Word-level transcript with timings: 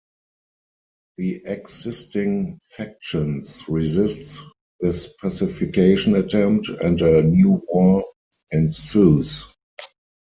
The 1.19 1.43
existing 1.45 2.59
factions 2.75 3.63
resist 3.69 4.41
this 4.79 5.13
pacification 5.21 6.15
attempt, 6.15 6.69
and 6.69 6.99
a 7.03 7.21
new 7.21 7.61
war 7.69 8.03
ensues. 8.49 9.45